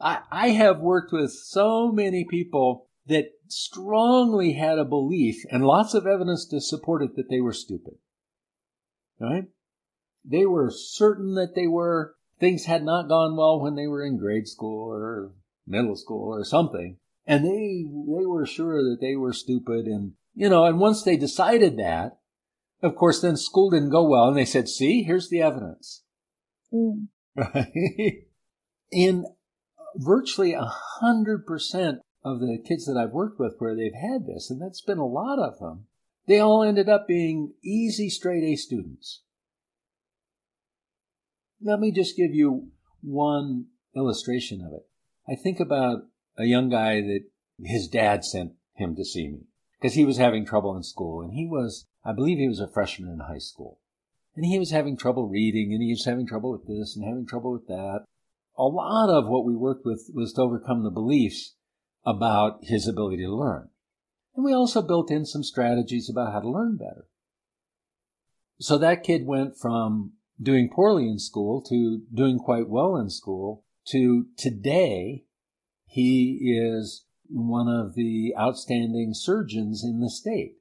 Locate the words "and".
5.50-5.64, 17.26-17.44, 19.86-20.12, 20.64-20.78, 24.28-24.36, 34.50-34.60, 51.22-51.32, 54.34-54.44, 55.72-55.82, 56.94-57.04, 64.34-64.44